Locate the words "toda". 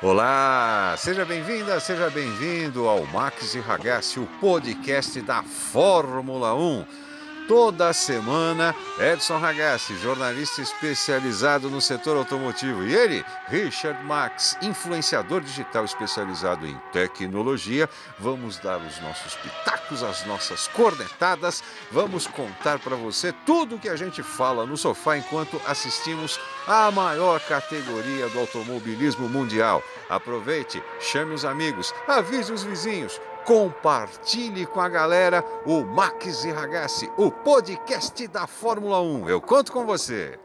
7.48-7.94